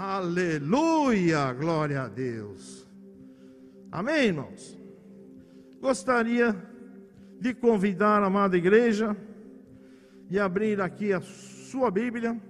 [0.00, 2.86] Aleluia, glória a Deus.
[3.90, 4.78] Amém, irmãos?
[5.80, 6.54] Gostaria
[7.40, 9.16] de convidar a amada igreja
[10.30, 12.40] e abrir aqui a sua Bíblia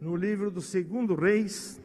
[0.00, 1.80] no livro do segundo Reis,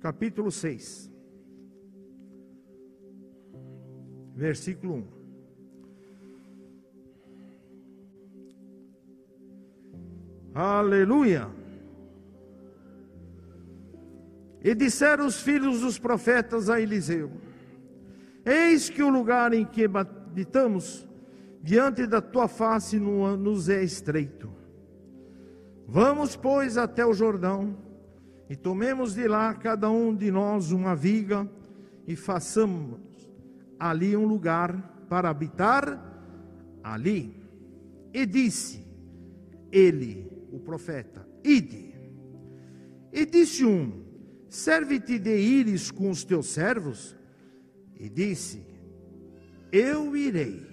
[0.00, 1.12] capítulo 6,
[4.34, 5.17] versículo 1.
[10.60, 11.48] Aleluia.
[14.60, 17.30] E disseram os filhos dos profetas a Eliseu:
[18.44, 21.06] Eis que o lugar em que habitamos,
[21.62, 24.52] diante da tua face, nos é estreito.
[25.86, 27.76] Vamos, pois, até o Jordão,
[28.50, 31.48] e tomemos de lá cada um de nós uma viga,
[32.04, 32.98] e façamos
[33.78, 36.02] ali um lugar para habitar
[36.82, 37.32] ali.
[38.12, 38.84] E disse
[39.70, 41.94] ele, o profeta: Ide.
[43.12, 44.04] E disse um:
[44.48, 47.16] Serve-te de ires com os teus servos?
[47.98, 48.62] E disse:
[49.72, 50.66] Eu irei.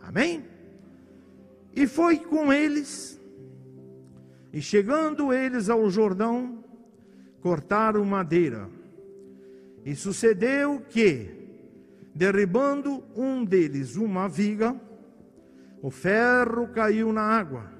[0.00, 0.44] Amém?
[1.74, 3.20] E foi com eles.
[4.52, 6.62] E chegando eles ao Jordão,
[7.40, 8.68] cortaram madeira.
[9.84, 11.30] E sucedeu que,
[12.14, 14.78] derribando um deles uma viga,
[15.82, 17.71] o ferro caiu na água.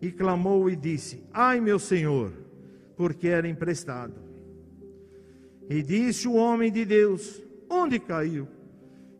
[0.00, 2.32] E clamou e disse: Ai, meu senhor,
[2.96, 4.14] porque era emprestado.
[5.68, 8.46] E disse o homem de Deus: Onde caiu?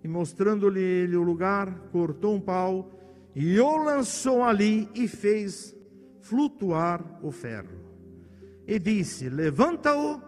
[0.02, 2.92] E mostrando-lhe ele o lugar, cortou um pau
[3.34, 5.76] e o lançou ali e fez
[6.20, 7.76] flutuar o ferro.
[8.66, 10.22] E disse: Levanta-o.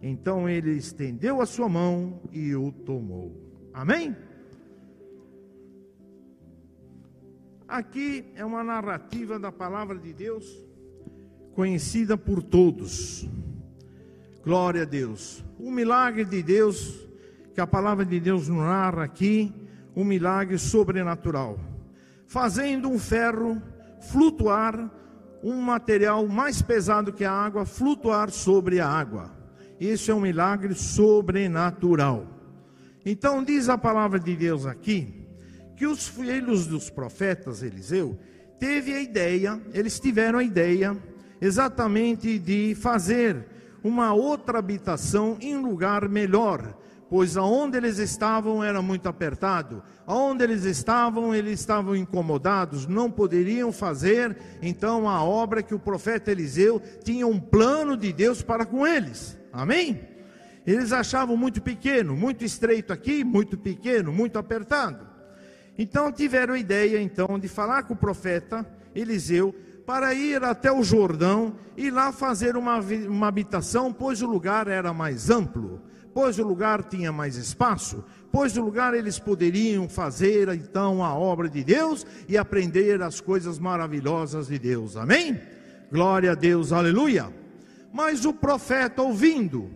[0.00, 3.32] Então ele estendeu a sua mão e o tomou.
[3.72, 4.14] Amém?
[7.74, 10.46] Aqui é uma narrativa da palavra de Deus
[11.56, 13.28] conhecida por todos.
[14.44, 15.44] Glória a Deus.
[15.58, 17.04] O milagre de Deus,
[17.52, 19.52] que a palavra de Deus narra aqui,
[19.96, 21.58] um milagre sobrenatural.
[22.28, 23.60] Fazendo um ferro
[24.02, 24.88] flutuar,
[25.42, 29.32] um material mais pesado que a água, flutuar sobre a água.
[29.80, 32.24] Isso é um milagre sobrenatural.
[33.04, 35.23] Então, diz a palavra de Deus aqui,
[35.76, 38.18] que os filhos dos profetas Eliseu
[38.58, 40.96] teve a ideia, eles tiveram a ideia
[41.40, 43.46] exatamente de fazer
[43.82, 46.74] uma outra habitação em lugar melhor,
[47.10, 53.70] pois aonde eles estavam era muito apertado, aonde eles estavam, eles estavam incomodados, não poderiam
[53.70, 58.86] fazer então a obra que o profeta Eliseu tinha um plano de Deus para com
[58.86, 59.38] eles.
[59.52, 60.00] Amém?
[60.66, 65.13] Eles achavam muito pequeno, muito estreito aqui, muito pequeno, muito apertado.
[65.78, 69.54] Então tiveram a ideia então de falar com o profeta Eliseu
[69.86, 74.92] para ir até o Jordão e lá fazer uma, uma habitação, pois o lugar era
[74.94, 75.82] mais amplo,
[76.14, 81.48] pois o lugar tinha mais espaço, pois o lugar eles poderiam fazer então a obra
[81.48, 84.96] de Deus e aprender as coisas maravilhosas de Deus.
[84.96, 85.38] Amém?
[85.92, 87.32] Glória a Deus, aleluia.
[87.92, 89.70] Mas o profeta ouvindo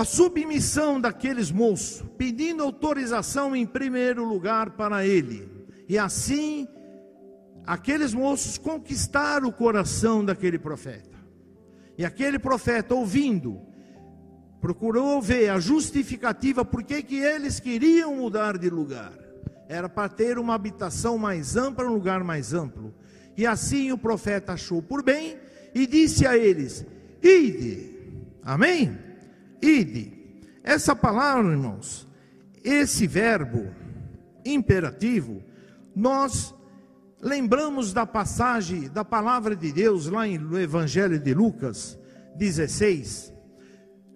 [0.00, 5.46] a submissão daqueles moços, pedindo autorização em primeiro lugar para ele,
[5.86, 6.66] e assim
[7.66, 11.18] aqueles moços conquistaram o coração daquele profeta.
[11.98, 13.60] E aquele profeta, ouvindo,
[14.58, 19.12] procurou ver a justificativa por que eles queriam mudar de lugar.
[19.68, 22.94] Era para ter uma habitação mais ampla, um lugar mais amplo.
[23.36, 25.36] E assim o profeta achou por bem
[25.74, 26.86] e disse a eles:
[27.22, 27.90] Ide.
[28.42, 29.09] Amém?
[29.62, 30.12] Ide.
[30.62, 32.06] Essa palavra, irmãos,
[32.62, 33.68] esse verbo
[34.44, 35.42] imperativo,
[35.94, 36.54] nós
[37.22, 41.98] Lembramos da passagem da palavra de Deus lá no Evangelho de Lucas
[42.36, 43.30] 16,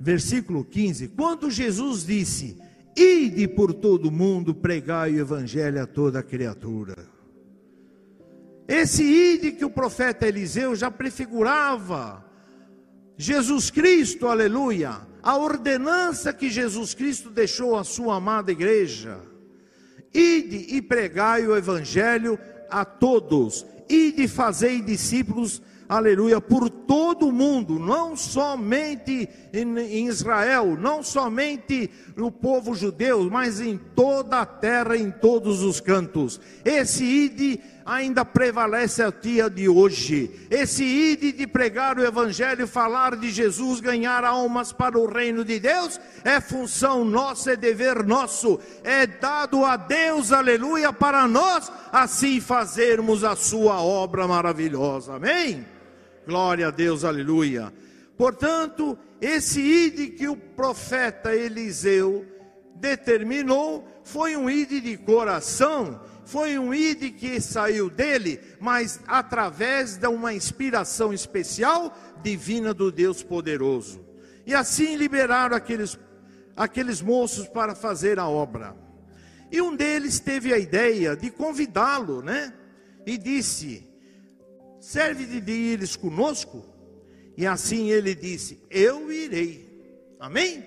[0.01, 2.59] versículo 15, quando Jesus disse:
[2.97, 6.97] Ide por todo mundo, pregai o Evangelho a toda criatura.
[8.67, 12.25] Esse ide que o profeta Eliseu já prefigurava
[13.19, 19.19] Jesus Cristo, aleluia, a ordenança que Jesus Cristo deixou à sua amada igreja.
[20.13, 22.39] Ide e pregai o Evangelho
[22.71, 30.77] a todos e de fazer discípulos, aleluia, por todo o mundo, não somente em, Israel,
[30.79, 36.39] não somente no povo judeu, mas em toda a terra, em todos os cantos.
[36.67, 40.31] Esse ide ainda prevalece a dia de hoje.
[40.51, 45.61] Esse ide de pregar o evangelho, falar de Jesus, ganhar almas para o reino de
[45.61, 52.41] Deus, é função nossa, é dever nosso, é dado a Deus, aleluia, para nós assim
[52.41, 55.15] fazermos a sua obra maravilhosa.
[55.15, 55.67] Amém?
[56.27, 57.73] Glória a Deus, aleluia.
[58.17, 62.25] Portanto, esse ide que o profeta Eliseu
[62.77, 70.07] determinou foi um ide de coração, foi um ide que saiu dele, mas através de
[70.07, 74.05] uma inspiração especial divina do Deus poderoso.
[74.47, 75.99] E assim liberaram aqueles,
[76.57, 78.75] aqueles moços para fazer a obra.
[79.51, 82.53] E um deles teve a ideia de convidá-lo, né?
[83.07, 83.87] E disse:
[84.81, 86.65] Serve de ires conosco?
[87.37, 89.65] E assim ele disse: Eu irei.
[90.19, 90.65] Amém?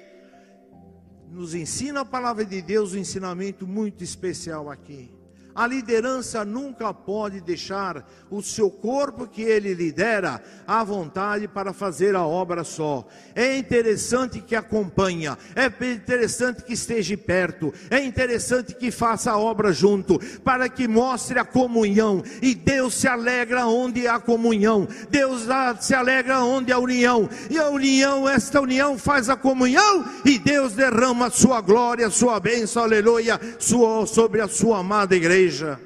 [1.30, 5.17] Nos ensina a palavra de Deus um ensinamento muito especial aqui.
[5.58, 12.16] A liderança nunca pode deixar o seu corpo que ele lidera à vontade para fazer
[12.16, 13.08] a obra só.
[13.34, 19.74] É interessante que acompanha, é interessante que esteja perto, é interessante que faça a obra
[19.74, 22.22] junto, para que mostre a comunhão.
[22.40, 24.88] E Deus se alegra onde há comunhão.
[25.10, 25.48] Deus
[25.80, 27.28] se alegra onde há união.
[27.50, 32.12] E a união, esta união faz a comunhão e Deus derrama a sua glória, a
[32.12, 35.80] sua bênção, aleluia, sua, sobre a sua amada igreja igreja.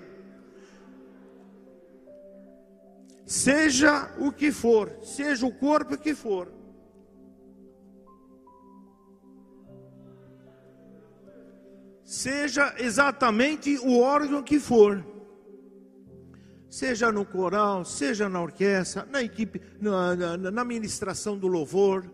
[3.25, 6.51] Seja o que for, seja o corpo que for.
[12.03, 15.05] Seja exatamente o órgão que for.
[16.69, 22.09] Seja no coral, seja na orquestra, na equipe, na, na, na ministração do louvor,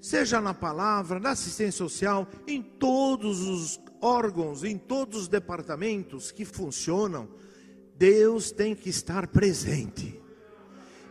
[0.00, 6.44] seja na palavra, na assistência social, em todos os órgãos, em todos os departamentos que
[6.44, 7.28] funcionam,
[7.96, 10.20] Deus tem que estar presente.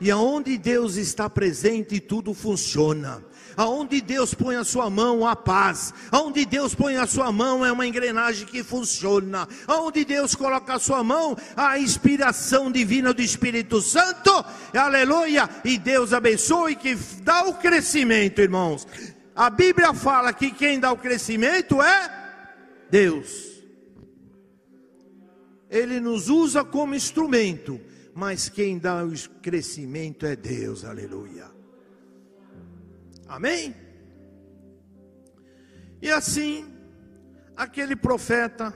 [0.01, 3.24] E aonde Deus está presente, tudo funciona.
[3.57, 5.94] Aonde Deus põe a sua mão, a paz.
[6.09, 9.45] Aonde Deus põe a sua mão, é uma engrenagem que funciona.
[9.68, 14.31] Aonde Deus coloca a sua mão, a inspiração divina do Espírito Santo.
[14.74, 15.50] Aleluia!
[15.65, 18.88] E Deus abençoe que dá o crescimento, irmãos.
[19.36, 22.19] A Bíblia fala que quem dá o crescimento é
[22.89, 23.63] Deus.
[25.69, 27.80] Ele nos usa como instrumento,
[28.13, 31.50] mas quem dá o crescimento é Deus, aleluia.
[33.27, 33.75] Amém?
[36.01, 36.65] E assim,
[37.56, 38.74] aquele profeta,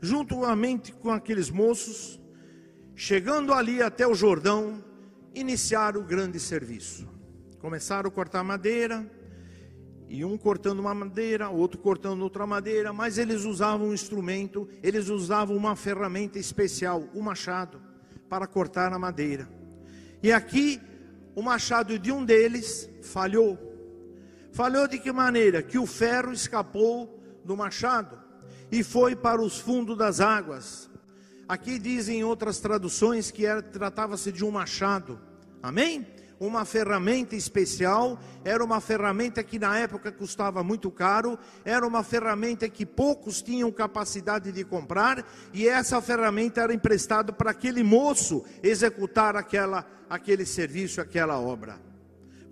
[0.00, 2.20] juntamente com aqueles moços,
[2.94, 4.84] chegando ali até o Jordão,
[5.34, 7.08] iniciaram o grande serviço.
[7.58, 9.10] Começaram a cortar madeira,
[10.08, 15.08] e um cortando uma madeira, outro cortando outra madeira, mas eles usavam um instrumento, eles
[15.08, 17.80] usavam uma ferramenta especial, o machado,
[18.28, 19.48] para cortar a madeira.
[20.22, 20.80] E aqui
[21.34, 23.58] o machado de um deles falhou.
[24.52, 25.62] Falhou de que maneira?
[25.62, 28.18] Que o ferro escapou do machado
[28.70, 30.90] e foi para os fundos das águas.
[31.48, 35.20] Aqui dizem outras traduções que tratava-se de um machado.
[35.62, 36.06] Amém?
[36.38, 42.68] Uma ferramenta especial, era uma ferramenta que na época custava muito caro, era uma ferramenta
[42.68, 49.36] que poucos tinham capacidade de comprar, e essa ferramenta era emprestada para aquele moço executar
[49.36, 51.80] aquela, aquele serviço, aquela obra.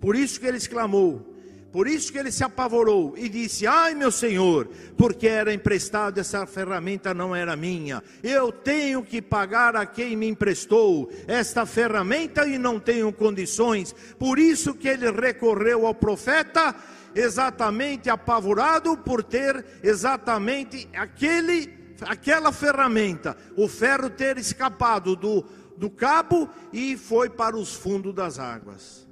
[0.01, 1.34] Por isso que ele exclamou:
[1.75, 6.45] por isso que ele se apavorou e disse: Ai, meu senhor, porque era emprestado, essa
[6.45, 8.01] ferramenta não era minha.
[8.23, 13.93] Eu tenho que pagar a quem me emprestou esta ferramenta e não tenho condições.
[14.17, 16.73] Por isso que ele recorreu ao profeta,
[17.13, 25.43] exatamente apavorado por ter exatamente aquele, aquela ferramenta, o ferro ter escapado do,
[25.75, 29.04] do cabo e foi para os fundos das águas.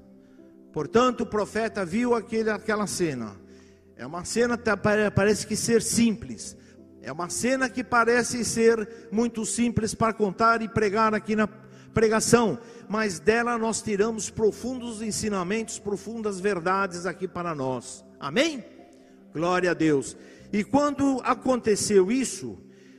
[0.74, 3.40] Portanto, o profeta viu aquele, aquela cena.
[3.96, 4.70] É uma cena que
[5.16, 6.58] parece que ser simples.
[7.00, 11.48] É uma cena que parece ser muito simples para contar e pregar aqui na
[11.94, 12.58] pregação,
[12.90, 18.04] mas dela nós tiramos profundos ensinamentos, profundas verdades aqui para nós.
[18.20, 18.66] Amém?
[19.32, 20.18] Glória a Deus.
[20.52, 22.58] E quando aconteceu isso,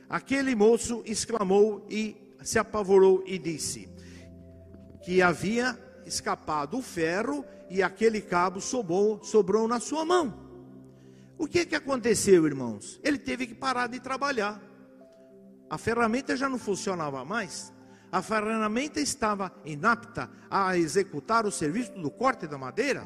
[0.09, 3.89] aquele moço exclamou e se apavorou e disse
[5.03, 10.45] que havia escapado o ferro e aquele cabo sobrou, sobrou na sua mão.
[11.37, 12.99] O que, que aconteceu, irmãos?
[13.03, 14.61] Ele teve que parar de trabalhar.
[15.69, 17.73] A ferramenta já não funcionava mais.
[18.11, 23.05] A ferramenta estava inapta a executar o serviço do corte da madeira.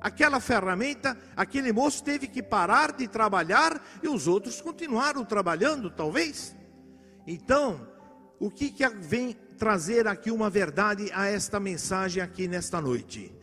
[0.00, 6.54] Aquela ferramenta, aquele moço teve que parar de trabalhar e os outros continuaram trabalhando, talvez.
[7.26, 7.86] Então,
[8.40, 13.34] o que, que vem trazer aqui uma verdade a esta mensagem aqui nesta noite?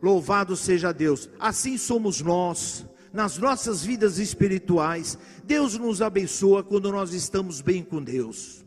[0.00, 1.28] Louvado seja Deus.
[1.38, 5.18] Assim somos nós, nas nossas vidas espirituais.
[5.44, 8.64] Deus nos abençoa quando nós estamos bem com Deus.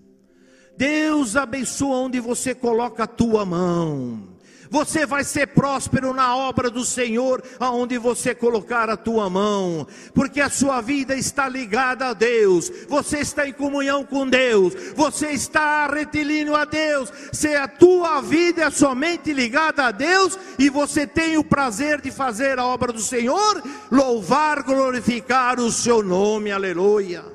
[0.77, 4.30] Deus abençoa onde você coloca a tua mão.
[4.71, 10.39] Você vai ser próspero na obra do Senhor, aonde você colocar a tua mão, porque
[10.39, 12.71] a sua vida está ligada a Deus.
[12.87, 14.73] Você está em comunhão com Deus.
[14.95, 17.11] Você está retilíneo a Deus.
[17.33, 22.09] Se a tua vida é somente ligada a Deus e você tem o prazer de
[22.09, 23.61] fazer a obra do Senhor,
[23.91, 26.49] louvar, glorificar o seu nome.
[26.49, 27.25] Aleluia.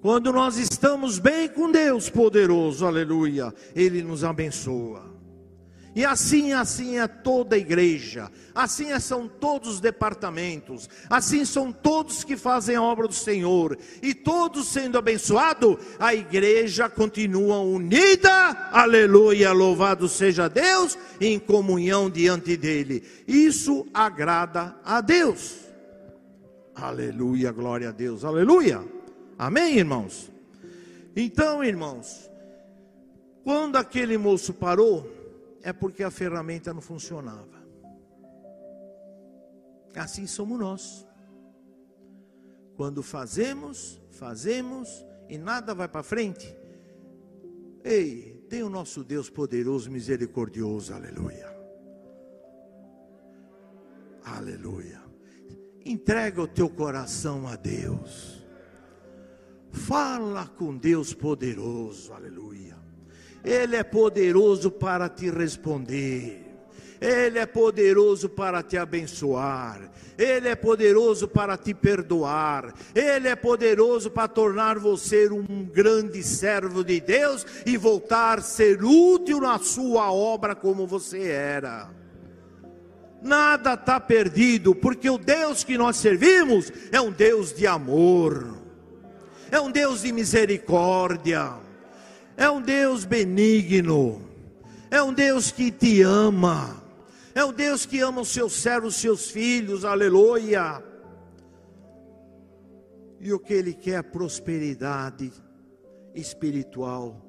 [0.00, 5.07] Quando nós estamos bem com Deus poderoso, aleluia, Ele nos abençoa.
[5.94, 11.72] E assim, assim é toda a igreja, assim é, são todos os departamentos, assim são
[11.72, 18.30] todos que fazem a obra do Senhor, e todos sendo abençoados, a igreja continua unida,
[18.70, 23.02] aleluia, louvado seja Deus, em comunhão diante dEle.
[23.26, 25.56] Isso agrada a Deus,
[26.74, 28.84] aleluia, glória a Deus, aleluia,
[29.38, 30.30] amém, irmãos?
[31.16, 32.30] Então, irmãos,
[33.42, 35.17] quando aquele moço parou,
[35.62, 37.58] é porque a ferramenta não funcionava.
[39.94, 41.08] Assim somos nós.
[42.76, 46.56] Quando fazemos, fazemos e nada vai para frente.
[47.82, 51.48] Ei, tem o nosso Deus poderoso, misericordioso, aleluia.
[54.24, 55.02] Aleluia.
[55.84, 58.46] Entrega o teu coração a Deus.
[59.70, 62.76] Fala com Deus poderoso, aleluia.
[63.44, 66.48] Ele é poderoso para te responder.
[67.00, 69.90] Ele é poderoso para te abençoar.
[70.16, 72.74] Ele é poderoso para te perdoar.
[72.92, 78.82] Ele é poderoso para tornar você um grande servo de Deus e voltar a ser
[78.82, 81.88] útil na sua obra como você era.
[83.22, 88.58] Nada está perdido, porque o Deus que nós servimos é um Deus de amor,
[89.50, 91.67] é um Deus de misericórdia
[92.38, 94.22] é um Deus benigno,
[94.92, 96.80] é um Deus que te ama,
[97.34, 100.80] é um Deus que ama os seus servos, os seus filhos, aleluia.
[103.18, 105.32] E o que Ele quer é prosperidade
[106.14, 107.20] espiritual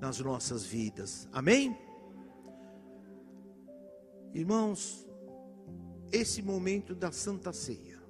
[0.00, 1.76] nas nossas vidas, amém?
[4.32, 5.04] Irmãos,
[6.12, 8.00] esse momento da Santa Ceia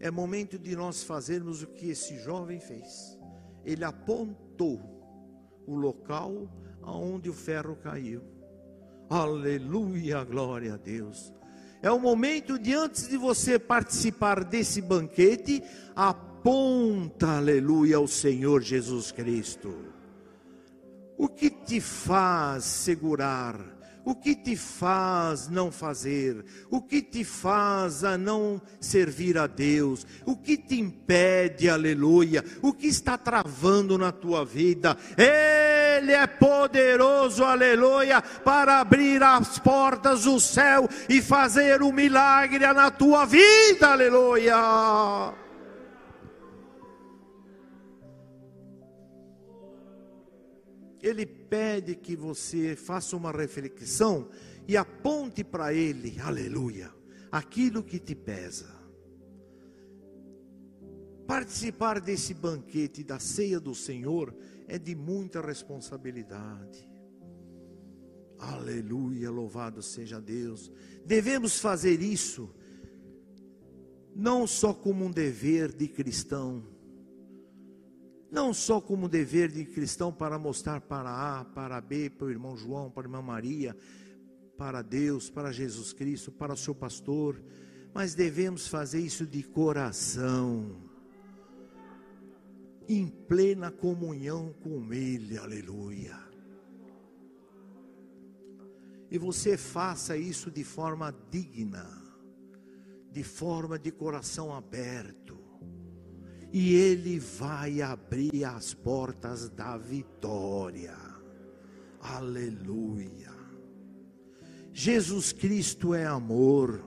[0.00, 3.18] é momento de nós fazermos o que esse jovem fez.
[3.66, 4.95] Ele apontou
[5.66, 6.48] o local
[6.82, 8.22] aonde o ferro caiu.
[9.10, 11.32] Aleluia, glória a Deus.
[11.82, 15.62] É o momento de antes de você participar desse banquete,
[15.94, 19.74] aponta, aleluia, ao Senhor Jesus Cristo.
[21.18, 23.75] O que te faz segurar
[24.06, 26.44] o que te faz não fazer?
[26.70, 30.06] O que te faz a não servir a Deus?
[30.24, 32.44] O que te impede, aleluia?
[32.62, 34.96] O que está travando na tua vida?
[35.18, 42.92] Ele é poderoso, aleluia, para abrir as portas do céu e fazer um milagre na
[42.92, 45.45] tua vida, aleluia.
[51.06, 54.28] Ele pede que você faça uma reflexão
[54.66, 56.92] e aponte para ele, aleluia,
[57.30, 58.74] aquilo que te pesa.
[61.26, 64.34] Participar desse banquete da ceia do Senhor
[64.66, 66.88] é de muita responsabilidade.
[68.38, 70.70] Aleluia, louvado seja Deus.
[71.04, 72.52] Devemos fazer isso
[74.14, 76.64] não só como um dever de cristão,
[78.36, 81.08] não só como dever de cristão para mostrar para
[81.40, 83.74] A, para B, para o irmão João, para a irmã Maria,
[84.58, 87.42] para Deus, para Jesus Cristo, para o seu pastor,
[87.94, 90.76] mas devemos fazer isso de coração,
[92.86, 96.20] em plena comunhão com Ele, aleluia.
[99.10, 101.88] E você faça isso de forma digna,
[103.10, 105.25] de forma de coração aberto
[106.52, 110.96] e Ele vai abrir as portas da vitória.
[112.00, 113.34] Aleluia.
[114.72, 116.84] Jesus Cristo é amor.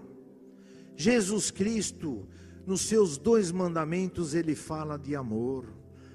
[0.96, 2.28] Jesus Cristo,
[2.66, 5.66] nos seus dois mandamentos, ele fala de amor.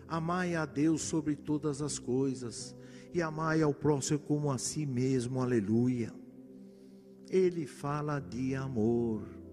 [0.07, 2.77] Amai a Deus sobre todas as coisas
[3.13, 5.41] e amai ao próximo como a si mesmo.
[5.41, 6.13] Aleluia.
[7.29, 9.44] Ele fala de amor.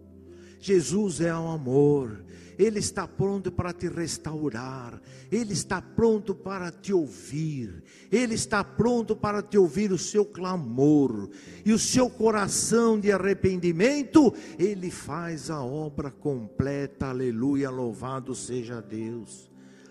[0.61, 2.23] Jesus é o amor.
[2.57, 5.01] Ele está pronto para te restaurar,
[5.31, 11.29] Ele está pronto para te ouvir, Ele está pronto para te ouvir o seu clamor
[11.65, 19.49] e o seu coração de arrependimento, Ele faz a obra completa, aleluia, louvado seja Deus.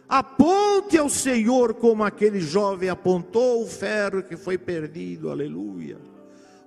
[0.08, 5.98] Aponte ao Senhor como aquele jovem apontou o ferro que foi perdido, aleluia.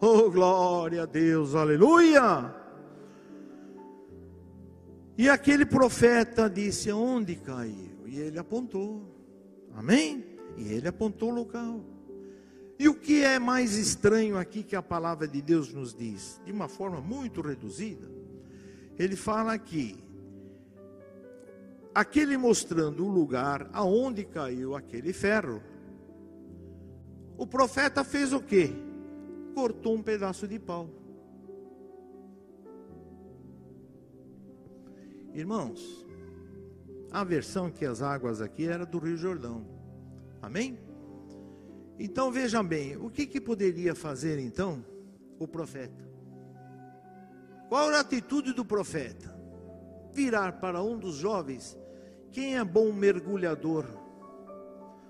[0.02, 2.63] Oh, glória a Deus, aleluia.
[5.18, 8.08] E aquele profeta disse: Onde caiu?
[8.08, 9.02] E ele apontou.
[9.76, 10.26] Amém?
[10.58, 11.82] E ele apontou o local.
[12.78, 16.52] E o que é mais estranho aqui que a palavra de Deus nos diz, de
[16.52, 18.10] uma forma muito reduzida,
[18.98, 19.96] ele fala aqui,
[21.94, 25.62] aquele mostrando o lugar aonde caiu aquele ferro.
[27.38, 28.72] O profeta fez o quê?
[29.54, 30.90] Cortou um pedaço de pau.
[35.34, 36.06] Irmãos,
[37.12, 39.66] a versão que as águas aqui era do Rio Jordão.
[40.42, 40.78] Amém?
[41.98, 44.86] Então vejam bem, o que, que poderia fazer então
[45.40, 46.04] o profeta?
[47.68, 49.34] Qual a atitude do profeta?
[50.14, 51.78] Virar para um dos jovens,
[52.32, 53.86] quem é bom mergulhador?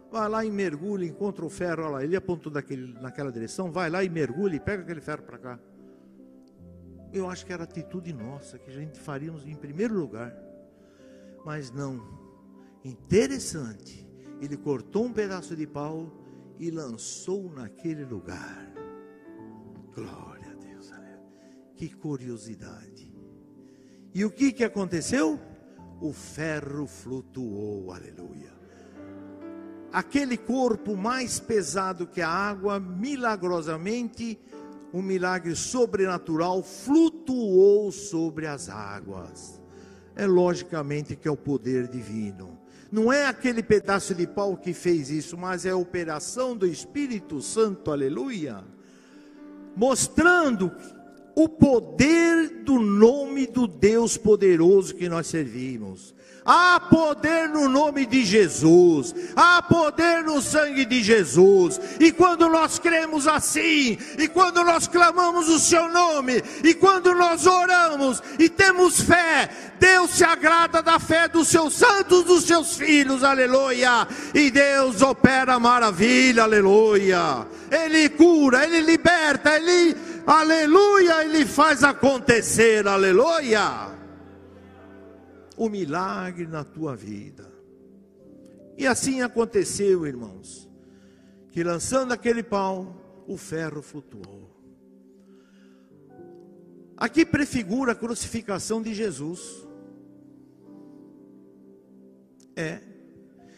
[0.09, 3.89] Vai lá e mergulha, encontra o ferro, olha lá, ele apontou daquele, naquela direção, vai
[3.89, 5.59] lá e mergulha e pega aquele ferro para cá.
[7.13, 10.35] Eu acho que era atitude nossa, que a gente faríamos em primeiro lugar.
[11.45, 12.01] Mas não.
[12.83, 14.09] Interessante.
[14.41, 16.11] Ele cortou um pedaço de pau
[16.57, 18.67] e lançou naquele lugar.
[19.93, 20.91] Glória a Deus.
[21.75, 23.13] Que curiosidade.
[24.11, 25.39] E o que, que aconteceu?
[26.01, 28.51] O ferro flutuou, aleluia.
[29.91, 34.39] Aquele corpo mais pesado que a água, milagrosamente
[34.93, 39.59] um milagre sobrenatural flutuou sobre as águas.
[40.15, 42.59] É logicamente que é o poder divino.
[42.91, 47.41] Não é aquele pedaço de pau que fez isso, mas é a operação do Espírito
[47.41, 48.63] Santo, aleluia.
[49.75, 50.71] Mostrando
[51.35, 56.13] o poder do nome do Deus poderoso que nós servimos.
[56.45, 61.79] Há poder no nome de Jesus, há poder no sangue de Jesus.
[62.01, 67.47] E quando nós cremos assim, e quando nós clamamos o seu nome, e quando nós
[67.47, 73.23] oramos e temos fé, Deus se agrada da fé dos seus santos, dos seus filhos,
[73.23, 74.05] aleluia.
[74.33, 77.47] E Deus opera maravilha, aleluia.
[77.71, 79.95] Ele cura, ele liberta, ele,
[80.27, 83.92] aleluia, ele faz acontecer, aleluia
[85.57, 87.51] o milagre na tua vida.
[88.77, 90.69] E assim aconteceu, irmãos,
[91.51, 94.51] que lançando aquele pau, o ferro flutuou.
[96.97, 99.67] Aqui prefigura a crucificação de Jesus.
[102.55, 102.81] É.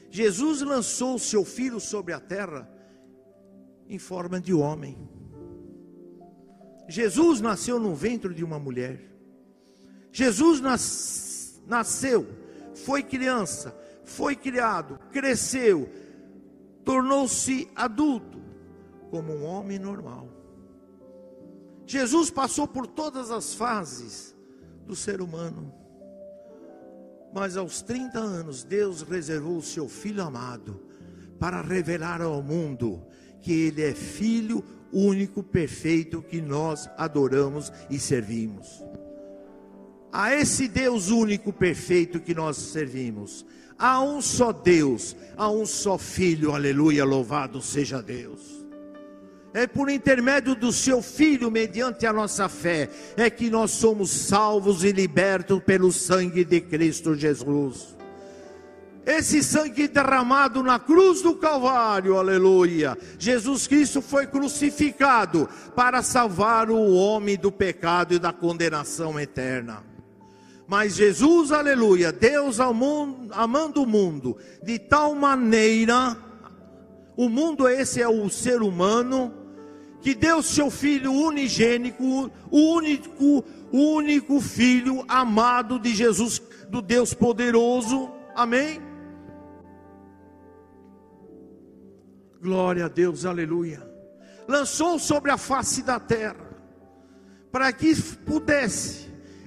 [0.10, 2.70] Jesus lançou o seu filho sobre a terra
[3.88, 4.98] em forma de homem.
[6.88, 9.02] Jesus nasceu no ventre de uma mulher.
[10.12, 11.25] Jesus nasceu
[11.68, 12.28] nasceu,
[12.74, 15.90] foi criança, foi criado, cresceu,
[16.84, 18.40] tornou-se adulto,
[19.10, 20.28] como um homem normal.
[21.86, 24.36] Jesus passou por todas as fases
[24.86, 25.74] do ser humano.
[27.34, 30.82] Mas aos 30 anos, Deus reservou o seu filho amado
[31.40, 33.06] para revelar ao mundo
[33.42, 38.84] que ele é filho único, perfeito que nós adoramos e servimos
[40.16, 43.46] a esse Deus único perfeito que nós servimos.
[43.78, 48.66] Há um só Deus, há um só Filho, aleluia, louvado seja Deus.
[49.54, 54.86] É por intermédio do seu Filho, mediante a nossa fé, é que nós somos salvos
[54.86, 57.98] e libertos pelo sangue de Cristo Jesus.
[59.06, 62.98] Esse sangue derramado na cruz do Calvário, aleluia.
[63.20, 69.95] Jesus Cristo foi crucificado para salvar o homem do pecado e da condenação eterna.
[70.68, 76.18] Mas Jesus, aleluia, Deus amando o mundo de tal maneira,
[77.16, 79.32] o mundo esse é o ser humano,
[80.02, 88.12] que deu seu filho unigênico, o único, único filho amado de Jesus, do Deus poderoso,
[88.36, 88.82] amém?
[92.42, 93.88] Glória a Deus, aleluia.
[94.48, 96.46] Lançou sobre a face da terra,
[97.52, 99.05] para que pudesse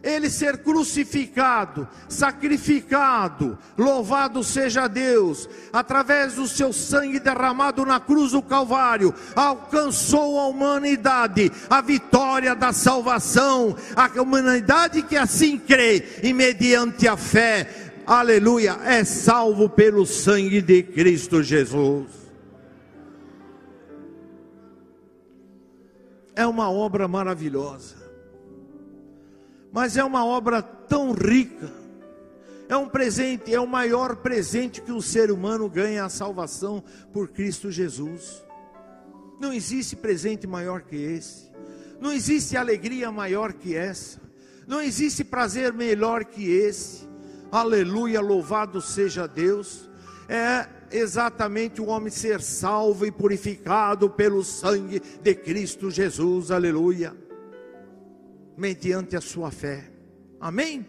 [0.09, 8.43] ele ser crucificado, sacrificado, louvado seja Deus, através do seu sangue derramado na cruz do
[8.43, 17.07] Calvário, alcançou a humanidade a vitória da salvação, a humanidade que assim crê e mediante
[17.07, 22.07] a fé, aleluia, é salvo pelo sangue de Cristo Jesus.
[26.35, 28.08] É uma obra maravilhosa
[29.79, 31.73] mas é uma obra tão rica.
[32.69, 37.29] É um presente, é o maior presente que o ser humano ganha a salvação por
[37.29, 38.45] Cristo Jesus.
[39.41, 41.49] Não existe presente maior que esse.
[42.01, 44.21] Não existe alegria maior que essa.
[44.67, 47.09] Não existe prazer melhor que esse.
[47.49, 49.89] Aleluia, louvado seja Deus.
[50.29, 56.51] É exatamente o homem ser salvo e purificado pelo sangue de Cristo Jesus.
[56.51, 57.28] Aleluia
[58.59, 59.89] mediante a sua fé.
[60.41, 60.85] Amém?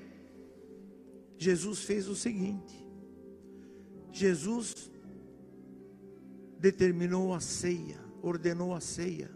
[1.38, 2.84] Jesus fez o seguinte:
[4.12, 4.92] Jesus
[6.60, 9.30] determinou a ceia, ordenou a ceia.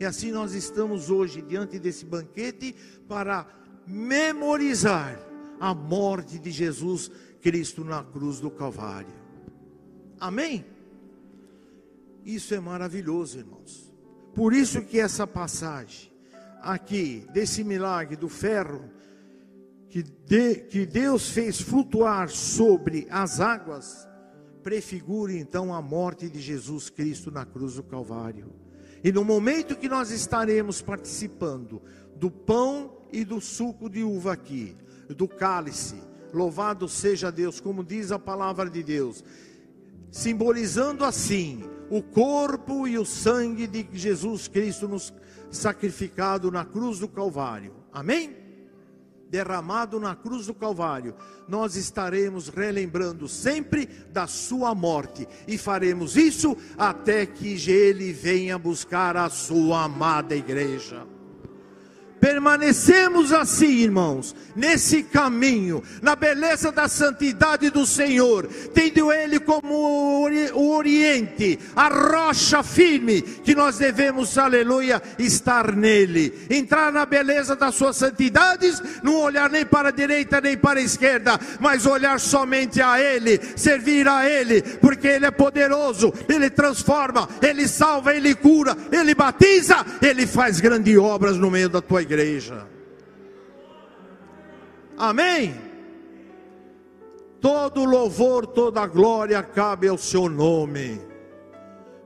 [0.00, 2.74] E assim nós estamos hoje diante desse banquete
[3.06, 3.46] para
[3.86, 5.18] memorizar
[5.60, 7.10] a morte de Jesus
[7.40, 9.14] Cristo na cruz do Calvário.
[10.20, 10.66] Amém?
[12.24, 13.92] Isso é maravilhoso, irmãos.
[14.34, 16.17] Por isso que essa passagem
[16.62, 18.90] aqui desse milagre do ferro
[19.88, 24.06] que, de, que Deus fez flutuar sobre as águas,
[24.62, 28.52] prefigura então a morte de Jesus Cristo na cruz do Calvário.
[29.02, 31.80] E no momento que nós estaremos participando
[32.16, 34.76] do pão e do suco de uva aqui,
[35.08, 35.96] do cálice,
[36.34, 39.24] louvado seja Deus, como diz a palavra de Deus,
[40.10, 45.12] simbolizando assim o corpo e o sangue de Jesus Cristo nos
[45.50, 47.74] sacrificado na cruz do Calvário.
[47.92, 48.36] Amém?
[49.30, 51.14] Derramado na cruz do Calvário,
[51.46, 59.16] nós estaremos relembrando sempre da sua morte e faremos isso até que ele venha buscar
[59.16, 61.06] a sua amada igreja.
[62.20, 70.74] Permanecemos assim, irmãos, nesse caminho, na beleza da santidade do Senhor, tendo Ele como o
[70.74, 77.96] Oriente, a rocha firme, que nós devemos, aleluia, estar nele, entrar na beleza das suas
[77.96, 83.00] santidades, não olhar nem para a direita nem para a esquerda, mas olhar somente a
[83.00, 89.14] Ele, servir a Ele, porque Ele é poderoso, Ele transforma, Ele salva, Ele cura, Ele
[89.14, 92.66] batiza, Ele faz grandes obras no meio da tua igreja igreja.
[94.96, 95.54] Amém?
[97.40, 101.00] Todo louvor, toda glória cabe ao seu nome.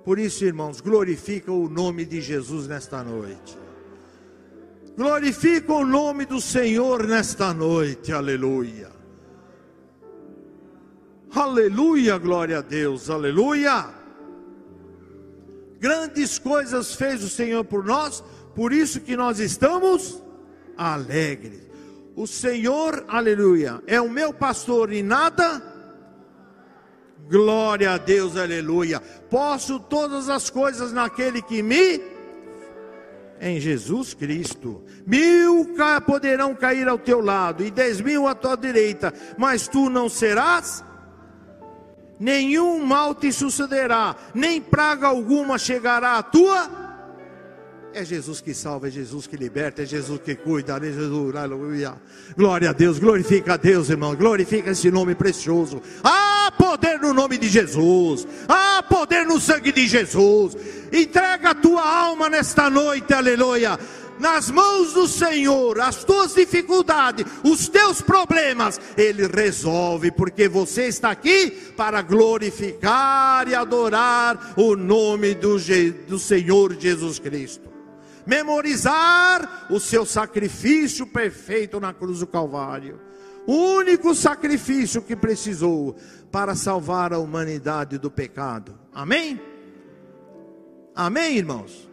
[0.04, 3.56] Por isso, irmãos, glorifica o nome de Jesus nesta noite.
[4.96, 8.12] Glorifica o nome do Senhor nesta noite.
[8.12, 8.90] Aleluia.
[11.34, 13.08] Aleluia, glória a Deus.
[13.08, 13.88] Aleluia.
[15.78, 18.22] Grandes coisas fez o Senhor por nós
[18.54, 20.22] por isso que nós estamos
[20.76, 21.60] alegres.
[22.14, 25.62] O Senhor, aleluia, é o meu pastor e nada.
[27.28, 29.00] Glória a Deus, aleluia.
[29.30, 32.02] Posso todas as coisas naquele que me
[33.40, 34.84] em Jesus Cristo.
[35.06, 35.74] Mil
[36.06, 40.84] poderão cair ao teu lado e dez mil à tua direita, mas tu não serás.
[42.20, 46.81] Nenhum mal te sucederá, nem praga alguma chegará à tua
[47.94, 51.94] é Jesus que salva, é Jesus que liberta, é Jesus que cuida, é Jesus, aleluia.
[52.36, 55.82] Glória a Deus, glorifica a Deus, irmão, glorifica esse nome precioso.
[56.02, 60.56] Há poder no nome de Jesus, há poder no sangue de Jesus.
[60.92, 63.78] Entrega a tua alma nesta noite, aleluia
[64.18, 71.10] nas mãos do Senhor, as tuas dificuldades, os teus problemas, Ele resolve, porque você está
[71.10, 75.56] aqui para glorificar e adorar o nome do,
[76.06, 77.71] do Senhor Jesus Cristo
[78.26, 83.00] memorizar o seu sacrifício perfeito na cruz do Calvário.
[83.46, 85.96] O único sacrifício que precisou
[86.30, 88.78] para salvar a humanidade do pecado.
[88.92, 89.40] Amém?
[90.94, 91.90] Amém, irmãos?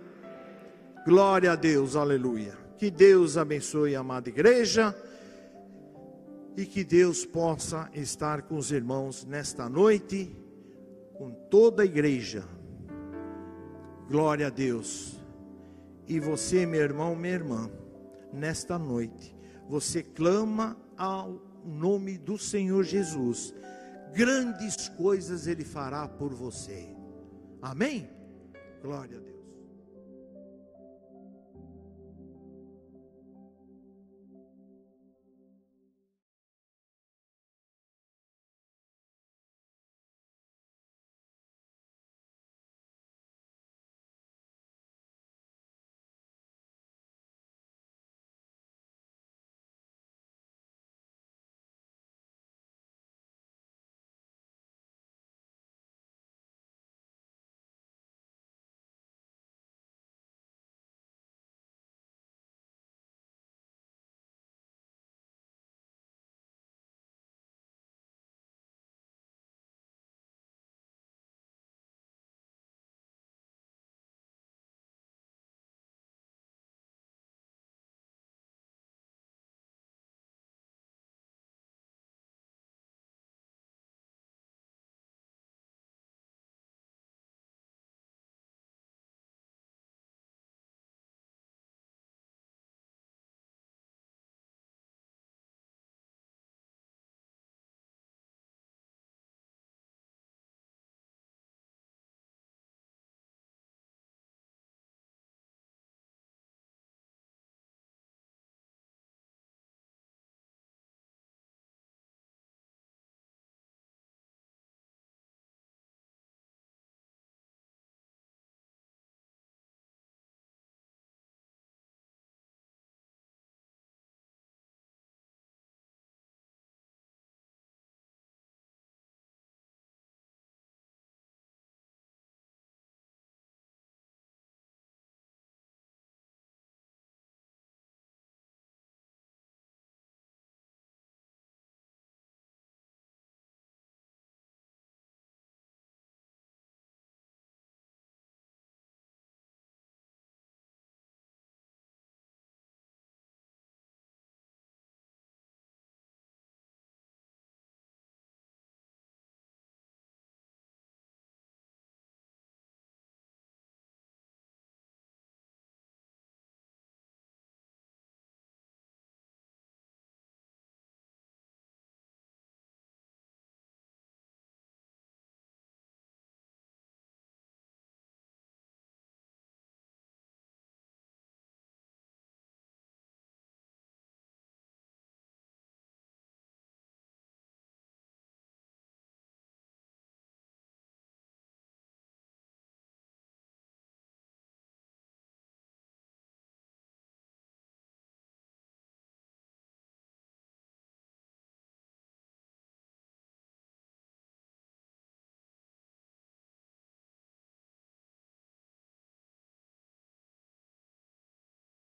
[1.05, 2.57] Glória a Deus, aleluia.
[2.77, 4.95] Que Deus abençoe a amada igreja
[6.55, 10.35] e que Deus possa estar com os irmãos nesta noite,
[11.17, 12.43] com toda a igreja.
[14.09, 15.18] Glória a Deus.
[16.09, 17.69] E você, meu irmão, minha irmã,
[18.33, 19.35] nesta noite,
[19.69, 23.53] você clama ao nome do Senhor Jesus.
[24.11, 26.89] Grandes coisas Ele fará por você.
[27.61, 28.09] Amém?
[28.81, 29.38] Glória a Deus.